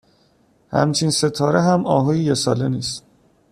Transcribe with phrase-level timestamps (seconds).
[0.71, 3.01] همچین ستاره هم آهوی یه ساله نیس